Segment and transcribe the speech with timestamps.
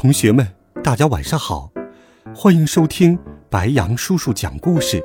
[0.00, 0.46] 同学们，
[0.80, 1.72] 大家晚上好，
[2.32, 3.18] 欢迎收听
[3.50, 5.02] 白羊叔叔讲故事。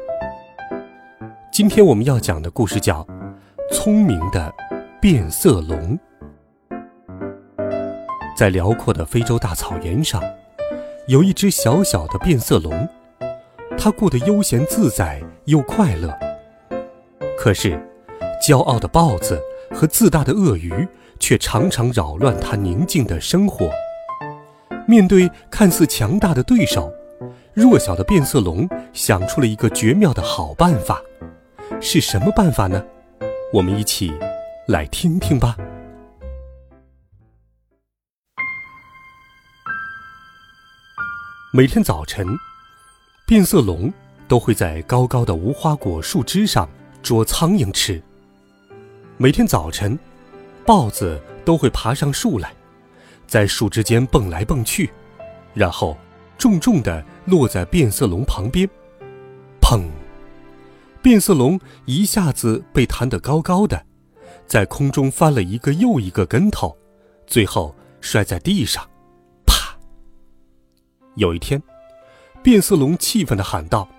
[1.51, 3.03] 今天我们要讲的故事叫
[3.73, 4.53] 《聪明的
[5.01, 5.97] 变色龙》。
[8.37, 10.21] 在辽阔的非洲大草原上，
[11.07, 12.87] 有一只小小的变色龙，
[13.75, 16.15] 它过得悠闲自在又快乐。
[17.35, 17.81] 可是，
[18.47, 19.41] 骄傲的豹子
[19.71, 20.87] 和自大的鳄鱼
[21.19, 23.71] 却常常扰乱它宁静的生活。
[24.85, 26.93] 面对看似强大的对手，
[27.53, 31.01] 弱小的变色龙想出了一个绝妙的好办法，
[31.79, 32.83] 是什么办法呢？
[33.53, 34.11] 我们一起
[34.67, 35.55] 来听听吧。
[41.53, 42.27] 每天早晨，
[43.25, 43.93] 变色龙
[44.27, 46.67] 都会在高高的无花果树枝上
[47.01, 48.01] 捉苍蝇吃。
[49.17, 49.97] 每天早晨，
[50.65, 52.51] 豹子都会爬上树来。
[53.33, 54.91] 在树枝间蹦来蹦去，
[55.55, 55.97] 然后
[56.37, 58.69] 重重地落在变色龙旁边，
[59.59, 59.81] 砰！
[61.01, 63.83] 变色龙一下子被弹得高高的，
[64.45, 66.77] 在空中翻了一个又一个跟头，
[67.25, 68.87] 最后摔在地上，
[69.47, 69.75] 啪！
[71.15, 71.59] 有一天，
[72.43, 73.89] 变色龙气愤地喊道：“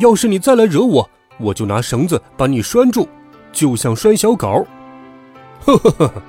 [0.00, 3.06] 要是你再来惹我，我就拿绳子把你拴住，
[3.52, 4.66] 就像拴小狗。
[5.60, 6.22] ”呵呵呵呵。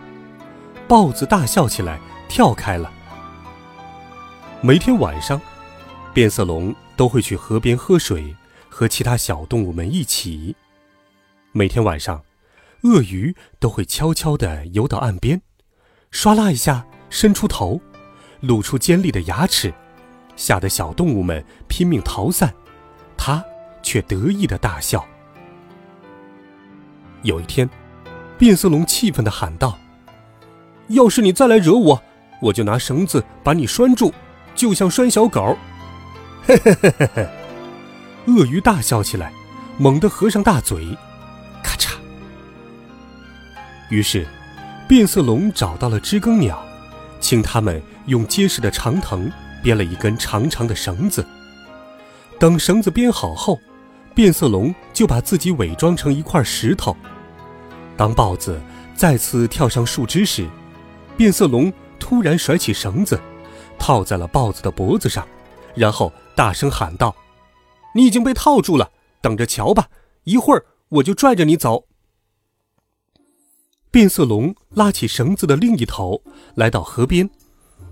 [0.87, 2.91] 豹子大笑起来，跳开了。
[4.61, 5.41] 每天晚上，
[6.13, 8.35] 变色龙都会去河边喝水，
[8.69, 10.55] 和其他小动物们一起。
[11.51, 12.23] 每天晚上，
[12.83, 15.41] 鳄鱼都会悄悄地游到岸边，
[16.11, 17.81] 唰啦一下伸出头，
[18.41, 19.73] 露出尖利的牙齿，
[20.35, 22.53] 吓得小动物们拼命逃散，
[23.17, 23.43] 它
[23.81, 25.03] 却得意的大笑。
[27.23, 27.67] 有一天，
[28.37, 29.75] 变色龙气愤地喊道。
[30.87, 32.01] 要是你再来惹我，
[32.41, 34.11] 我就拿绳子把你拴住，
[34.53, 35.57] 就像拴小狗。
[36.45, 37.27] 嘿嘿嘿嘿嘿！
[38.27, 39.31] 鳄鱼大笑起来，
[39.77, 40.85] 猛地合上大嘴，
[41.63, 41.93] 咔嚓。
[43.89, 44.27] 于是，
[44.87, 46.63] 变色龙找到了知更鸟，
[47.19, 49.31] 请他们用结实的长藤
[49.63, 51.25] 编了一根长长的绳子。
[52.39, 53.59] 等绳子编好后，
[54.13, 56.95] 变色龙就把自己伪装成一块石头。
[57.97, 58.61] 当豹子
[58.95, 60.47] 再次跳上树枝时，
[61.17, 63.19] 变色龙突然甩起绳子，
[63.79, 65.25] 套在了豹子的脖子上，
[65.73, 67.15] 然后大声喊道
[67.95, 69.87] ：“你已经被套住了，等着瞧吧！
[70.25, 71.85] 一会儿我就拽着你走。”
[73.89, 76.21] 变色龙拉起绳子的另一头，
[76.55, 77.29] 来到河边，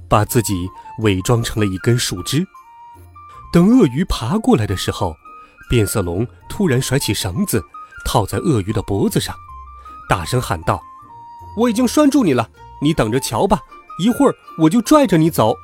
[0.10, 0.68] 把自己
[1.00, 2.46] 伪装成了一根树枝。
[3.54, 5.16] 等鳄鱼爬过来的时候，
[5.70, 7.64] 变色龙突然甩起绳子，
[8.06, 9.34] 套在鳄鱼的脖子上，
[10.10, 10.84] 大声喊道
[11.56, 12.50] ：“我已经拴住你了。”
[12.84, 13.62] 你等着瞧吧，
[13.98, 15.56] 一会儿我就拽着你走。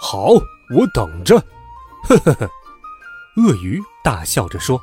[0.00, 0.30] 好，
[0.74, 1.38] 我等着。
[2.08, 2.50] 呵呵呵，
[3.36, 4.80] 鳄鱼大笑着说。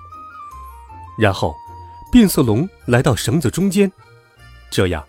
[1.17, 1.53] 然后，
[2.11, 3.91] 变色龙来到绳子中间，
[4.71, 5.05] 这样，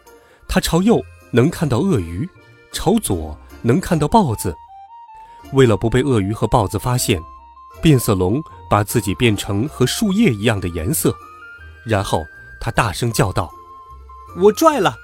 [0.48, 1.00] 它朝右
[1.30, 2.28] 能看到鳄鱼，
[2.72, 4.52] 朝左能看到豹子。
[5.52, 7.22] 为了不被鳄鱼和豹子发现，
[7.80, 11.14] 变色龙把自己变成和树叶一样的颜色，
[11.86, 12.24] 然后
[12.60, 13.48] 它大声叫道
[14.36, 14.96] ：“我拽了。”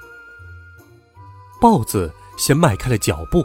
[1.66, 3.44] 豹子先迈开了脚步，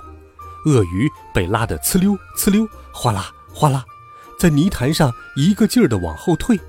[0.66, 3.84] 鳄鱼被拉得呲溜呲溜，哗啦哗啦，
[4.38, 6.60] 在泥潭上一个劲儿地往后退，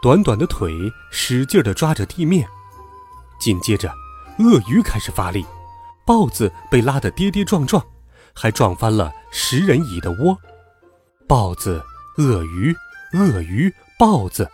[0.00, 0.72] 短短的腿
[1.10, 2.48] 使劲地抓着地面。
[3.40, 3.92] 紧接着，
[4.38, 5.44] 鳄鱼开始发力，
[6.06, 7.84] 豹子被拉得跌跌撞撞，
[8.32, 10.38] 还撞翻了食人蚁的窝。
[11.26, 11.82] 豹子、
[12.18, 12.72] 鳄鱼、
[13.14, 14.48] 鳄鱼、豹子，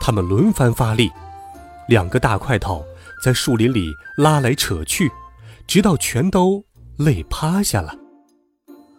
[0.00, 1.10] 他们轮番发力，
[1.88, 2.86] 两个大块头
[3.20, 5.10] 在树林里拉来扯去。
[5.70, 6.64] 直到全都
[6.98, 7.94] 累趴下了。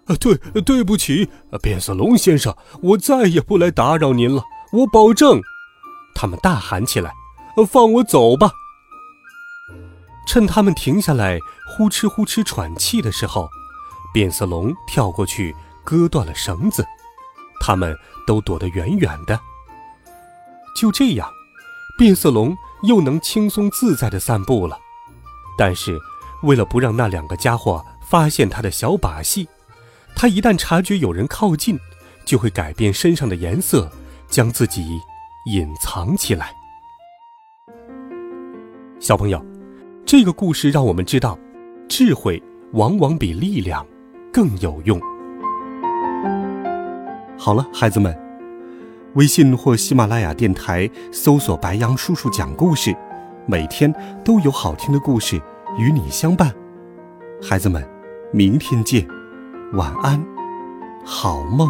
[0.05, 1.29] 啊，对，对不起，
[1.61, 4.41] 变色龙先生，我再也不来打扰您了，
[4.71, 5.41] 我保证。
[6.15, 7.11] 他们大喊起来
[7.69, 8.53] ：“放我走吧！”
[10.25, 11.37] 趁他们停下来
[11.67, 13.49] 呼哧呼哧喘气的时候，
[14.13, 15.53] 变色龙跳过去
[15.83, 16.85] 割断了绳子，
[17.59, 17.93] 他们
[18.25, 19.37] 都躲得远远的。
[20.73, 21.29] 就这样，
[21.97, 24.79] 变色龙又能轻松自在的散步了。
[25.57, 25.99] 但是。
[26.43, 29.47] 为了不让那两个家伙发现他的小把戏。
[30.15, 31.79] 他一旦察觉有人靠近，
[32.25, 33.89] 就会改变身上的颜色，
[34.27, 34.99] 将自己
[35.45, 36.53] 隐藏起来。
[38.99, 39.43] 小朋友，
[40.05, 41.37] 这个故事让我们知道，
[41.87, 42.41] 智慧
[42.73, 43.85] 往往比力量
[44.31, 44.99] 更有用。
[47.37, 48.15] 好了，孩子们，
[49.15, 52.95] 微信或喜马拉雅电台搜索“白羊叔叔讲故事”，
[53.47, 53.91] 每天
[54.23, 55.41] 都有好听的故事
[55.77, 56.53] 与你相伴。
[57.41, 57.87] 孩子们，
[58.31, 59.07] 明天见，
[59.73, 60.23] 晚安，
[61.05, 61.69] 好梦。